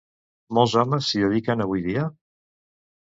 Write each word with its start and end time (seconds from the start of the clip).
Molts 0.57 0.73
homes 0.83 1.09
s'hi 1.11 1.21
dediquen 1.25 1.63
avui 1.67 1.85
dia? 1.89 2.09